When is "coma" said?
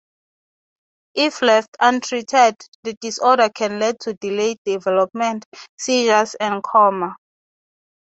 6.63-7.17